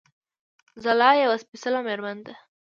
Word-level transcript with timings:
ځلا 0.83 1.09
يوه 1.23 1.35
سپېڅلې 1.43 1.79
مېرمن 1.87 2.17
ده 2.25 2.33